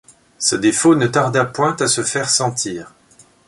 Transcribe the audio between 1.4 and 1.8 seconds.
point